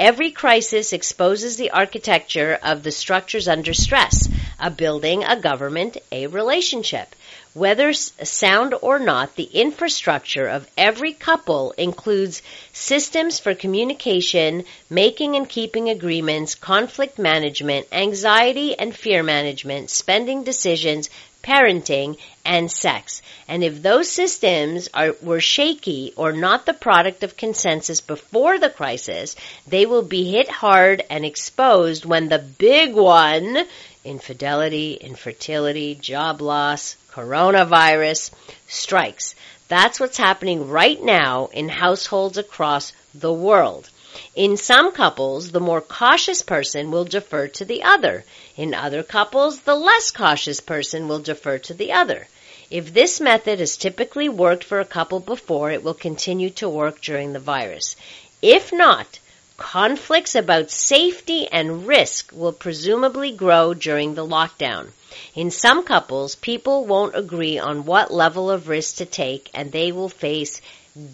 [0.00, 6.26] Every crisis exposes the architecture of the structures under stress a building, a government, a
[6.26, 7.14] relationship.
[7.52, 15.48] Whether sound or not, the infrastructure of every couple includes systems for communication, making and
[15.48, 21.10] keeping agreements, conflict management, anxiety and fear management, spending decisions,
[21.42, 23.20] parenting, and sex.
[23.48, 28.70] And if those systems are, were shaky or not the product of consensus before the
[28.70, 29.34] crisis,
[29.66, 33.66] they will be hit hard and exposed when the big one,
[34.04, 38.30] infidelity, infertility, job loss, coronavirus
[38.68, 39.34] strikes.
[39.68, 43.88] That's what's happening right now in households across the world.
[44.34, 48.24] In some couples, the more cautious person will defer to the other.
[48.56, 52.26] In other couples, the less cautious person will defer to the other.
[52.70, 57.00] If this method has typically worked for a couple before, it will continue to work
[57.00, 57.96] during the virus.
[58.42, 59.18] If not,
[59.56, 64.88] conflicts about safety and risk will presumably grow during the lockdown.
[65.34, 69.92] In some couples, people won't agree on what level of risk to take and they
[69.92, 70.60] will face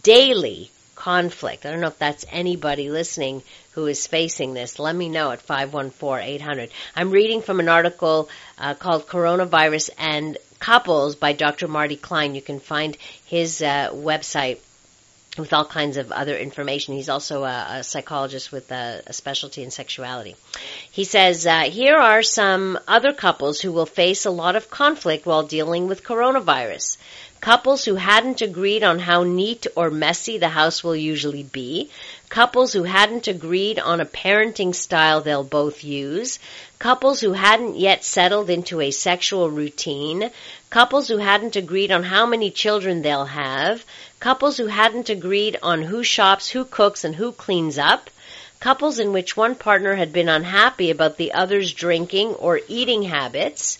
[0.03, 1.65] daily conflict.
[1.65, 4.79] I don't know if that's anybody listening who is facing this.
[4.79, 6.71] Let me know at 514-800.
[6.97, 8.29] I'm reading from an article
[8.59, 11.69] uh, called Coronavirus and Couples by Dr.
[11.69, 12.35] Marty Klein.
[12.35, 14.59] You can find his uh, website
[15.39, 16.95] with all kinds of other information.
[16.95, 20.37] He's also a, a psychologist with a, a, specialty in sexuality.
[20.91, 25.27] He says, uh, here are some other couples who will face a lot of conflict
[25.27, 26.97] while dealing with coronavirus.
[27.41, 31.91] Couples who hadn't agreed on how neat or messy the house will usually be.
[32.29, 36.39] Couples who hadn't agreed on a parenting style they'll both use.
[36.79, 40.31] Couples who hadn't yet settled into a sexual routine.
[40.71, 43.85] Couples who hadn't agreed on how many children they'll have.
[44.21, 48.11] Couples who hadn't agreed on who shops, who cooks, and who cleans up.
[48.61, 53.79] Couples in which one partner had been unhappy about the other's drinking or eating habits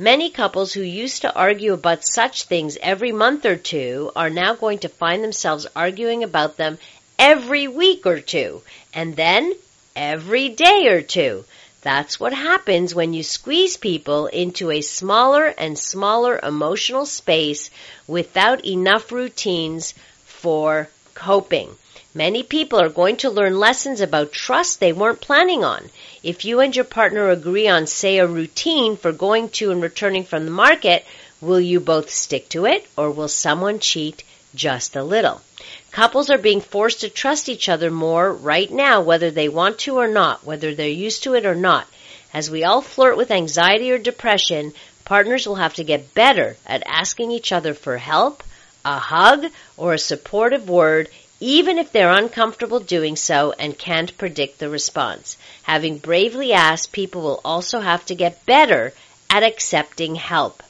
[0.00, 4.54] Many couples who used to argue about such things every month or two are now
[4.54, 6.78] going to find themselves arguing about them
[7.18, 8.62] every week or two,
[8.94, 9.52] and then
[9.96, 11.44] every day or two.
[11.82, 17.70] That's what happens when you squeeze people into a smaller and smaller emotional space
[18.06, 21.76] without enough routines for coping.
[22.14, 25.90] Many people are going to learn lessons about trust they weren't planning on.
[26.22, 30.24] If you and your partner agree on, say, a routine for going to and returning
[30.24, 31.04] from the market,
[31.40, 35.42] will you both stick to it or will someone cheat just a little?
[35.90, 39.96] Couples are being forced to trust each other more right now, whether they want to
[39.96, 41.86] or not, whether they're used to it or not.
[42.32, 44.74] As we all flirt with anxiety or depression,
[45.04, 48.42] partners will have to get better at asking each other for help,
[48.84, 49.46] a hug,
[49.76, 51.08] or a supportive word
[51.40, 55.36] even if they're uncomfortable doing so and can't predict the response.
[55.62, 58.92] Having bravely asked, people will also have to get better
[59.30, 60.62] at accepting help.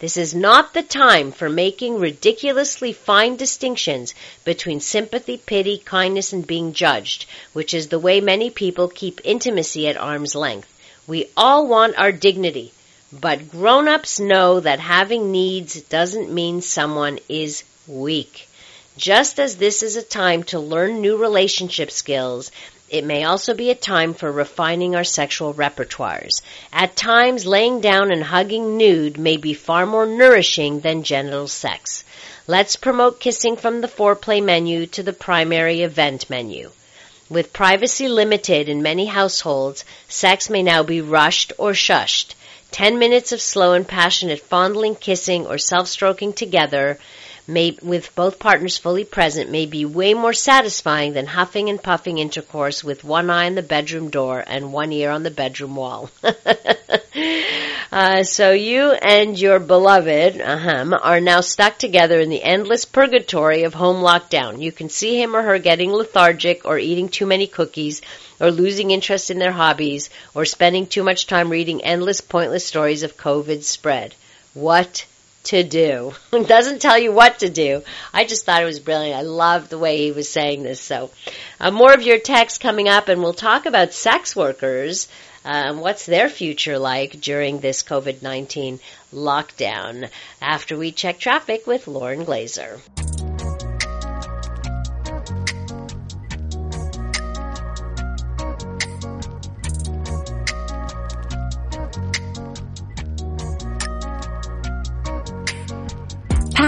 [0.00, 6.46] This is not the time for making ridiculously fine distinctions between sympathy, pity, kindness, and
[6.46, 10.72] being judged, which is the way many people keep intimacy at arm's length.
[11.06, 12.72] We all want our dignity,
[13.12, 18.48] but grown-ups know that having needs doesn't mean someone is weak.
[18.96, 22.50] Just as this is a time to learn new relationship skills,
[22.90, 26.42] it may also be a time for refining our sexual repertoires.
[26.72, 32.02] At times, laying down and hugging nude may be far more nourishing than genital sex.
[32.48, 36.72] Let's promote kissing from the foreplay menu to the primary event menu.
[37.28, 42.34] With privacy limited in many households, sex may now be rushed or shushed.
[42.72, 46.98] Ten minutes of slow and passionate fondling, kissing, or self-stroking together
[47.50, 52.18] may, with both partners fully present may be way more satisfying than huffing and puffing
[52.18, 56.10] intercourse with one eye on the bedroom door and one ear on the bedroom wall.
[57.92, 63.74] uh, so you and your beloved, are now stuck together in the endless purgatory of
[63.74, 64.62] home lockdown.
[64.62, 68.00] You can see him or her getting lethargic or eating too many cookies
[68.40, 73.02] or losing interest in their hobbies or spending too much time reading endless pointless stories
[73.02, 74.14] of COVID spread.
[74.54, 75.04] What
[75.44, 76.12] to do.
[76.32, 77.82] It doesn't tell you what to do.
[78.14, 79.18] I just thought it was brilliant.
[79.18, 80.80] I love the way he was saying this.
[80.80, 81.10] So,
[81.60, 85.08] uh, more of your text coming up, and we'll talk about sex workers.
[85.44, 88.80] Um, what's their future like during this COVID 19
[89.12, 90.08] lockdown?
[90.40, 92.80] After we check traffic with Lauren Glazer.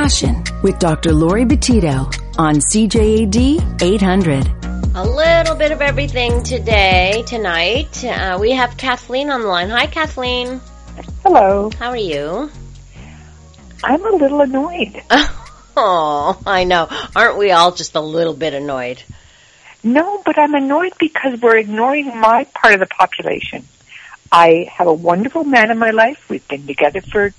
[0.02, 1.12] Passion with Dr.
[1.12, 4.48] Laurie Betito on CJAD 800.
[4.96, 8.04] A little bit of everything today, tonight.
[8.04, 9.70] Uh, we have Kathleen on the line.
[9.70, 10.60] Hi, Kathleen.
[11.22, 11.70] Hello.
[11.78, 12.50] How are you?
[13.84, 15.00] I'm a little annoyed.
[15.76, 16.88] oh, I know.
[17.14, 19.04] Aren't we all just a little bit annoyed?
[19.84, 23.68] No, but I'm annoyed because we're ignoring my part of the population.
[24.32, 26.28] I have a wonderful man in my life.
[26.28, 27.32] We've been together for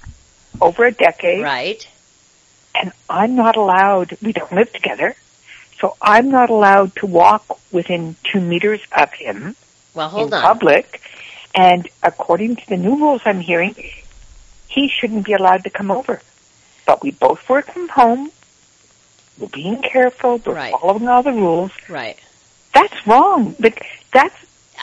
[0.62, 1.44] over a decade.
[1.44, 1.86] Right
[2.76, 5.16] and I'm not allowed, we don't live together,
[5.80, 9.56] so I'm not allowed to walk within two meters of him
[9.94, 10.42] well, hold in on.
[10.42, 11.02] public.
[11.56, 13.76] And according to the new rules I'm hearing,
[14.68, 16.22] he shouldn't be allowed to come over.
[16.86, 18.32] But we both work from home.
[19.38, 20.42] We're being careful.
[20.46, 20.74] We're right.
[20.80, 21.72] following all the rules.
[21.88, 22.18] Right.
[22.74, 23.56] That's wrong.
[23.60, 23.80] But
[24.12, 24.36] that's,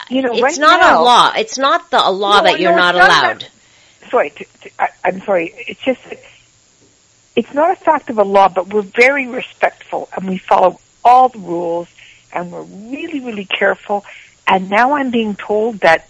[0.09, 1.33] you know, it's right not now, a law.
[1.35, 3.41] It's not the a law no, that you're no, not not allowed.
[3.41, 5.53] That, sorry, to, to, I, I'm sorry.
[5.67, 6.19] It's just that
[7.35, 11.29] it's not a fact of a law, but we're very respectful and we follow all
[11.29, 11.87] the rules
[12.33, 14.05] and we're really, really careful.
[14.47, 16.07] And now I'm being told that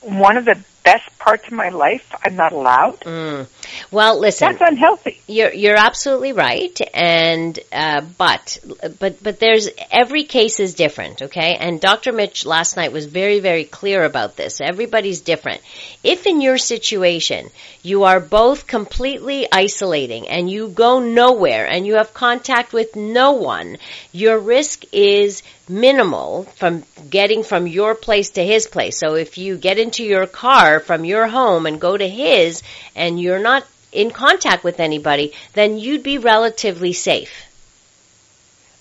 [0.00, 3.00] one of the best parts of my life I'm not allowed.
[3.00, 3.46] Mm.
[3.90, 4.48] Well, listen.
[4.48, 5.20] That's unhealthy.
[5.26, 8.58] You're you're absolutely right, and uh, but
[8.98, 11.56] but but there's every case is different, okay?
[11.58, 12.12] And Dr.
[12.12, 14.60] Mitch last night was very very clear about this.
[14.60, 15.62] Everybody's different.
[16.02, 17.48] If in your situation
[17.82, 23.32] you are both completely isolating and you go nowhere and you have contact with no
[23.32, 23.78] one,
[24.12, 28.98] your risk is minimal from getting from your place to his place.
[28.98, 32.62] So if you get into your car from your home and go to his
[32.94, 37.32] and you're not in contact with anybody, then you'd be relatively safe.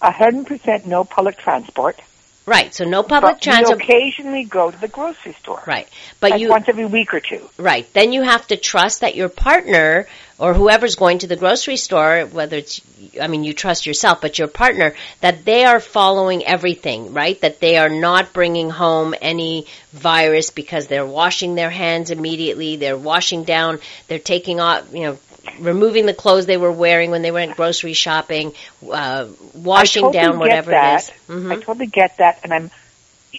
[0.02, 2.00] A hundred percent no public transport.
[2.46, 2.74] Right.
[2.74, 3.78] So no public but transport.
[3.78, 5.64] We occasionally go to the grocery store.
[5.66, 5.88] Right.
[6.20, 7.50] But like you once every week or two.
[7.58, 7.92] Right.
[7.94, 10.08] Then you have to trust that your partner
[10.40, 12.82] or whoever's going to the grocery store, whether it's,
[13.22, 17.40] I mean, you trust yourself, but your partner, that they are following everything, right?
[17.40, 22.98] That they are not bringing home any virus because they're washing their hands immediately, they're
[22.98, 25.18] washing down, they're taking off, you know,
[25.60, 28.54] removing the clothes they were wearing when they went grocery shopping,
[28.92, 30.94] uh, washing totally down whatever that.
[30.94, 31.12] it is.
[31.28, 31.52] Mm-hmm.
[31.52, 32.72] I totally get that, and I'm.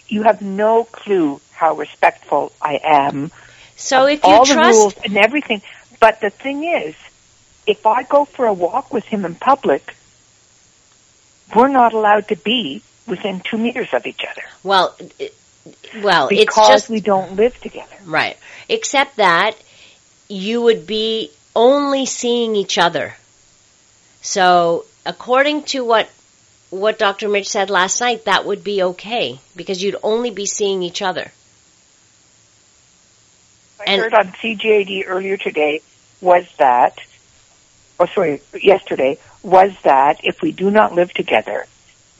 [0.07, 3.31] You have no clue how respectful I am.
[3.77, 5.61] So if you all trust, the rules and everything,
[5.99, 6.95] but the thing is,
[7.65, 9.95] if I go for a walk with him in public,
[11.55, 14.43] we're not allowed to be within two meters of each other.
[14.63, 15.33] well, it,
[16.01, 17.95] well, because it's just we don't live together.
[18.05, 18.37] Right.
[18.69, 19.55] Except that
[20.27, 23.15] you would be only seeing each other.
[24.21, 26.09] So, according to what
[26.71, 27.29] what Dr.
[27.29, 31.31] Mitch said last night, that would be okay because you'd only be seeing each other.
[33.79, 35.81] I And- heard on CJAD earlier today
[36.21, 36.99] was that,
[37.99, 41.67] or sorry, yesterday, was that if we do not live together,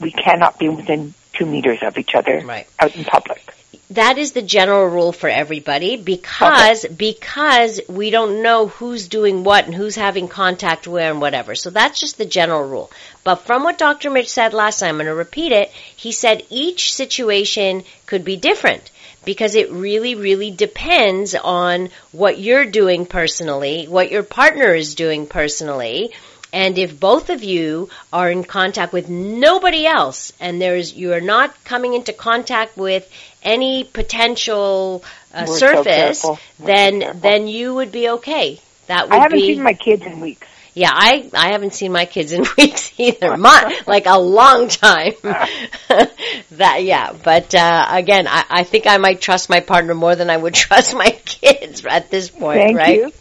[0.00, 2.66] we cannot be within two meters of each other Right.
[2.78, 3.42] out in public.
[3.90, 9.66] That is the general rule for everybody because because we don't know who's doing what
[9.66, 11.54] and who's having contact where and whatever.
[11.54, 12.90] So that's just the general rule.
[13.22, 14.10] But from what Dr.
[14.10, 15.70] Mitch said last time, I'm going to repeat it.
[15.94, 18.90] He said each situation could be different
[19.24, 25.26] because it really, really depends on what you're doing personally, what your partner is doing
[25.26, 26.12] personally,
[26.52, 31.20] and if both of you are in contact with nobody else and there's you are
[31.20, 33.10] not coming into contact with
[33.46, 38.60] any potential uh, surface, so then then you would be okay.
[38.88, 40.48] That would be I haven't be seen my kids in weeks.
[40.74, 43.36] yeah, I I haven't seen my kids in weeks either.
[43.36, 45.14] My, like a long time.
[45.22, 50.30] that yeah, but uh, again, I, I think I might trust my partner more than
[50.30, 53.00] I would trust my kids at this point, Thank right?
[53.00, 53.12] you.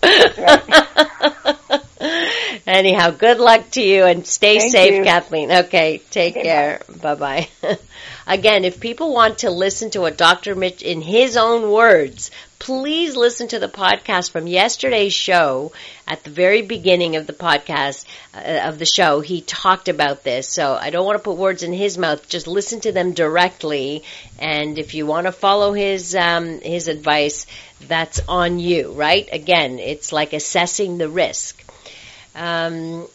[2.68, 5.04] Anyhow, good luck to you and stay Thank safe, you.
[5.04, 5.52] Kathleen.
[5.52, 6.82] Okay, take Okay, care.
[7.02, 7.50] Bye bye.
[8.28, 10.56] Again, if people want to listen to what Dr.
[10.56, 15.72] Mitch, in his own words, please listen to the podcast from yesterday's show.
[16.08, 20.50] At the very beginning of the podcast, uh, of the show, he talked about this.
[20.50, 22.28] So I don't want to put words in his mouth.
[22.28, 24.04] Just listen to them directly.
[24.40, 27.46] And if you want to follow his, um, his advice,
[27.88, 29.30] that's on you, right?
[29.32, 31.64] Again, it's like assessing the risk.
[32.34, 33.08] Um,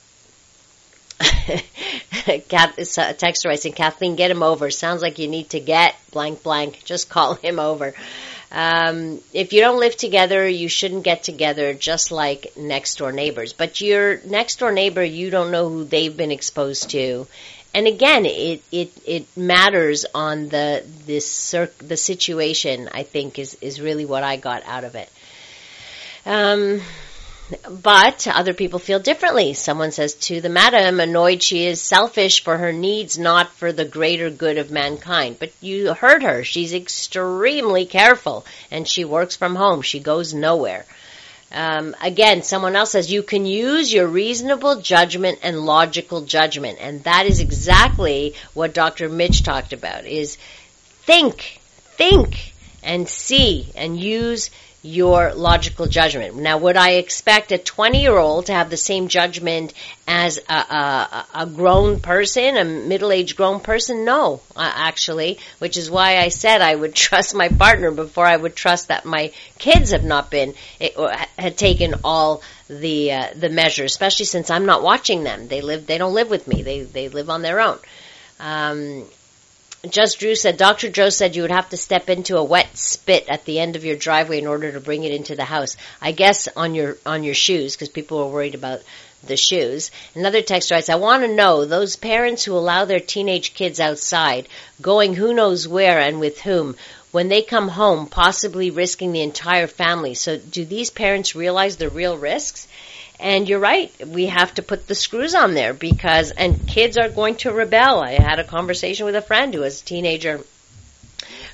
[2.48, 4.70] Kath, it's a text writing, Kathleen, get him over.
[4.70, 6.82] Sounds like you need to get blank blank.
[6.84, 7.94] Just call him over.
[8.52, 13.52] Um, if you don't live together, you shouldn't get together just like next door neighbors.
[13.52, 17.26] But your next door neighbor, you don't know who they've been exposed to.
[17.72, 23.54] And again, it, it, it matters on the, this cir- the situation, I think is,
[23.60, 25.08] is really what I got out of it.
[26.26, 26.80] Um,
[27.68, 29.54] but other people feel differently.
[29.54, 33.84] Someone says to the madam, annoyed she is selfish for her needs, not for the
[33.84, 35.36] greater good of mankind.
[35.38, 36.44] But you heard her.
[36.44, 39.82] She's extremely careful and she works from home.
[39.82, 40.84] She goes nowhere.
[41.52, 47.02] Um, again, someone else says you can use your reasonable judgment and logical judgment, and
[47.04, 49.08] that is exactly what Dr.
[49.08, 50.36] Mitch talked about: is
[51.02, 51.60] think,
[51.96, 52.52] think,
[52.84, 54.50] and see, and use
[54.82, 56.36] your logical judgment.
[56.36, 59.74] Now, would I expect a 20 year old to have the same judgment
[60.08, 64.06] as a, a, a grown person, a middle aged grown person?
[64.06, 68.36] No, uh, actually, which is why I said I would trust my partner before I
[68.36, 70.96] would trust that my kids have not been, it,
[71.38, 75.48] had taken all the, uh, the measures, especially since I'm not watching them.
[75.48, 76.62] They live, they don't live with me.
[76.62, 77.78] They, they live on their own.
[78.38, 79.04] Um,
[79.88, 80.90] just Drew said, Dr.
[80.90, 83.84] Joe said you would have to step into a wet spit at the end of
[83.84, 85.76] your driveway in order to bring it into the house.
[86.02, 88.82] I guess on your, on your shoes, because people are worried about
[89.24, 89.90] the shoes.
[90.14, 94.48] Another text writes, I want to know those parents who allow their teenage kids outside,
[94.80, 96.76] going who knows where and with whom,
[97.10, 100.14] when they come home, possibly risking the entire family.
[100.14, 102.68] So do these parents realize the real risks?
[103.20, 107.10] And you're right, we have to put the screws on there because, and kids are
[107.10, 108.00] going to rebel.
[108.00, 110.40] I had a conversation with a friend who was a teenager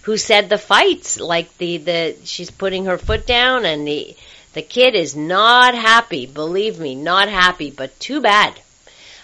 [0.03, 4.17] who said the fights, like the, the, she's putting her foot down and the,
[4.53, 8.55] the kid is not happy, believe me, not happy, but too bad.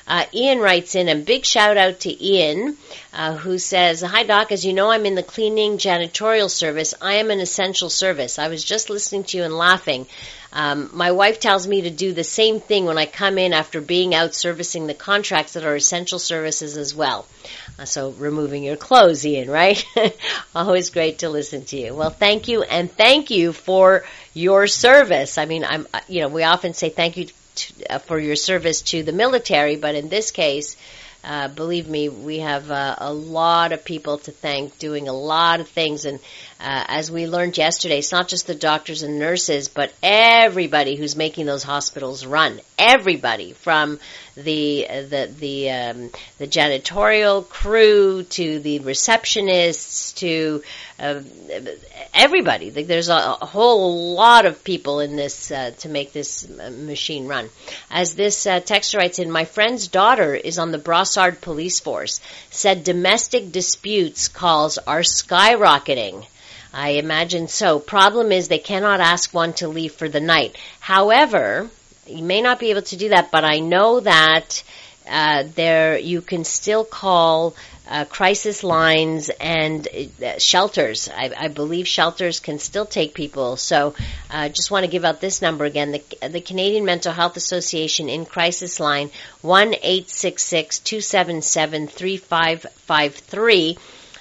[0.09, 2.77] Uh, Ian writes in, and big shout out to Ian,
[3.13, 6.93] uh, who says, Hi Doc, as you know, I'm in the cleaning janitorial service.
[7.01, 8.41] I am an essential service.
[8.41, 10.07] I was just listening to you and laughing.
[10.53, 13.81] Um, my wife tells me to do the same thing when I come in after
[13.81, 17.27] being out servicing the contracts that are essential services as well.
[17.79, 19.85] Uh, so removing your clothes, Ian, right?
[20.55, 21.95] Always great to listen to you.
[21.95, 25.39] Well, thank you, and thank you for your service.
[25.39, 28.37] I mean, I'm, uh, you know, we often say thank you to, uh, for your
[28.37, 30.77] service to the military, but in this case,
[31.25, 35.61] uh, believe me, we have uh, a lot of people to thank doing a lot
[35.61, 36.05] of things.
[36.05, 36.19] And
[36.61, 41.15] uh, as we learned yesterday, it's not just the doctors and nurses, but everybody who's
[41.15, 42.61] making those hospitals run.
[42.77, 44.01] Everybody from
[44.35, 50.63] the the the um, the janitorial crew to the receptionists to
[50.99, 51.21] uh,
[52.15, 52.71] everybody.
[52.71, 57.27] There's a, a, whole lot of people in this uh, to make this uh, machine
[57.27, 57.51] run.
[57.91, 62.21] As this uh, texter writes in, my friend's daughter is on the Brossard police force.
[62.51, 66.27] Said domestic disputes calls are skyrocketing.
[66.73, 67.79] I imagine so.
[67.79, 70.57] Problem is they cannot ask one to leave for the night.
[70.81, 71.69] However,
[72.07, 74.63] you may not be able to do that, but I know that
[75.09, 77.55] uh, there you can still call
[77.89, 79.87] uh, crisis lines and
[80.25, 81.09] uh, shelters.
[81.09, 83.57] I, I, believe shelters can still take people.
[83.57, 83.95] So,
[84.31, 87.37] I uh, just want to give out this number again: the, the Canadian Mental Health
[87.37, 93.77] Association in crisis line one eight six six two seven seven three five five three.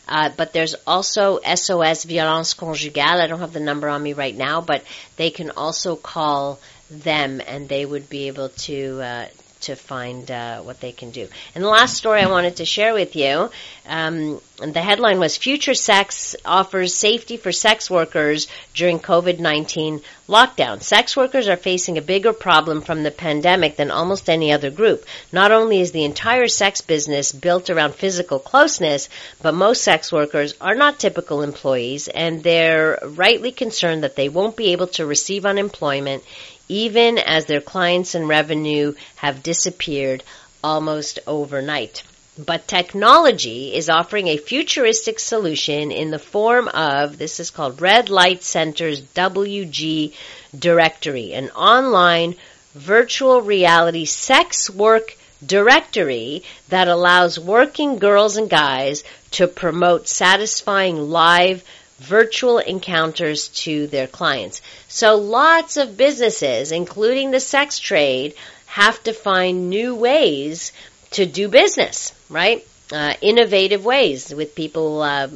[0.07, 3.21] Uh, but there's also SOS Violence Conjugale.
[3.21, 4.83] I don't have the number on me right now, but
[5.15, 6.59] they can also call
[6.91, 9.25] them and they would be able to uh,
[9.61, 11.27] to find uh, what they can do.
[11.53, 13.49] And the last story I wanted to share with you,
[13.85, 21.15] um, the headline was "Future Sex offers safety for sex workers during COVID-19 lockdown." Sex
[21.15, 25.05] workers are facing a bigger problem from the pandemic than almost any other group.
[25.31, 29.09] Not only is the entire sex business built around physical closeness,
[29.41, 34.55] but most sex workers are not typical employees, and they're rightly concerned that they won't
[34.55, 36.23] be able to receive unemployment
[36.71, 40.23] even as their clients and revenue have disappeared
[40.63, 42.01] almost overnight.
[42.37, 48.09] But technology is offering a futuristic solution in the form of, this is called Red
[48.09, 50.13] Light Center's WG
[50.57, 52.35] Directory, an online
[52.73, 61.65] virtual reality sex work directory that allows working girls and guys to promote satisfying live
[62.01, 64.61] virtual encounters to their clients.
[64.87, 68.33] So lots of businesses, including the sex trade,
[68.65, 70.71] have to find new ways
[71.11, 72.65] to do business, right?
[72.91, 75.27] Uh, innovative ways with people uh,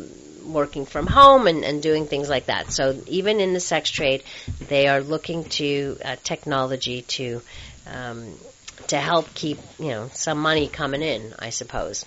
[0.45, 2.71] working from home and, and, doing things like that.
[2.71, 4.23] So even in the sex trade,
[4.67, 7.41] they are looking to uh, technology to
[7.87, 8.33] um,
[8.87, 12.05] to help keep you know some money coming in, I suppose.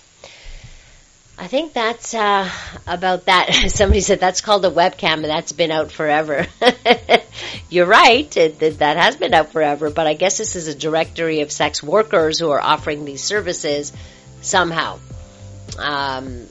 [1.41, 2.51] I think that's uh,
[2.85, 3.53] about that.
[3.69, 6.45] Somebody said that's called a webcam, and that's been out forever.
[7.69, 9.89] You're right; it, that has been out forever.
[9.89, 13.93] But I guess this is a directory of sex workers who are offering these services
[14.41, 14.99] somehow.
[15.77, 16.45] Um,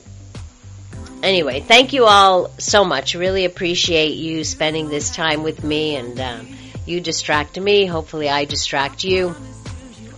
[1.21, 3.13] anyway, thank you all so much.
[3.13, 6.47] Really appreciate you spending this time with me, and um,
[6.87, 7.85] you distract me.
[7.85, 9.35] Hopefully, I distract you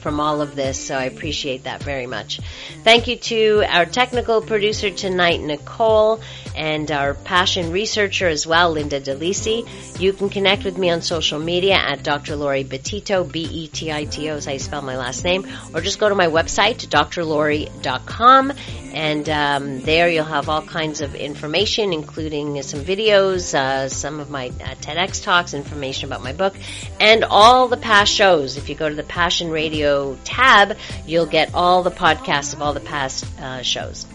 [0.01, 2.39] from all of this, so I appreciate that very much.
[2.83, 6.19] Thank you to our technical producer tonight, Nicole,
[6.55, 9.67] and our passion researcher as well, Linda DeLisi.
[9.99, 12.35] You can connect with me on social media at Dr.
[12.35, 16.27] Laurie Betito, B-E-T-I-T-O is how you spell my last name, or just go to my
[16.27, 18.53] website, drlori.com,
[18.93, 24.29] and um, there you'll have all kinds of information, including some videos, uh, some of
[24.29, 26.55] my uh, TEDx talks, information about my book,
[26.99, 28.57] and all the past shows.
[28.57, 32.73] If you go to the Passion Radio tab, you'll get all the podcasts of all
[32.73, 34.05] the past uh, shows.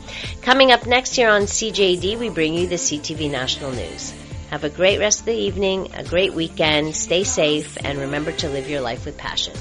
[0.42, 4.12] Coming up next here on CJAD, we bring you the CTV National News.
[4.50, 8.48] Have a great rest of the evening, a great weekend, stay safe, and remember to
[8.48, 9.54] live your life with passion.